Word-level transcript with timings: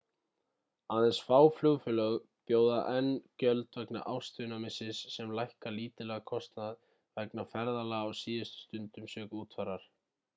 aðeins 0.93 1.17
fá 1.25 1.37
flugfélög 1.57 2.15
bjóða 2.51 2.77
enn 2.93 3.11
gjöld 3.43 3.77
vegna 3.79 4.01
ástvinamissis 4.13 5.01
sem 5.17 5.35
lækka 5.41 5.73
lítillega 5.75 6.25
kostnað 6.33 6.73
vegna 7.21 7.47
ferðalaga 7.53 8.15
á 8.17 8.19
síðustu 8.23 8.65
stundu 8.65 9.05
sökum 9.17 9.45
útfarar 9.45 9.87